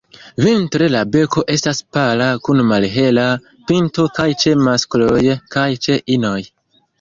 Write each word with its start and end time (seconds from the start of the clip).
Vintre 0.43 0.85
la 0.93 1.01
beko 1.15 1.43
estas 1.55 1.81
pala 1.97 2.29
kun 2.47 2.63
malhela 2.69 3.27
pinto 3.73 4.07
kaj 4.17 4.27
ĉe 4.45 4.55
maskloj 4.69 5.21
kaj 5.57 5.69
ĉe 5.87 6.01
inoj. 6.17 6.37